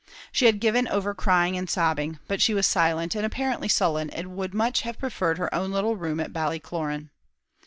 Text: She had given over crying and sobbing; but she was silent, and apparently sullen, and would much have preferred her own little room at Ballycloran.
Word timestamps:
She 0.31 0.47
had 0.47 0.59
given 0.59 0.87
over 0.87 1.13
crying 1.13 1.55
and 1.55 1.69
sobbing; 1.69 2.17
but 2.27 2.41
she 2.41 2.55
was 2.55 2.65
silent, 2.65 3.13
and 3.13 3.23
apparently 3.23 3.67
sullen, 3.67 4.09
and 4.09 4.35
would 4.35 4.51
much 4.51 4.81
have 4.81 4.97
preferred 4.97 5.37
her 5.37 5.53
own 5.53 5.69
little 5.71 5.95
room 5.95 6.19
at 6.19 6.33
Ballycloran. 6.33 7.11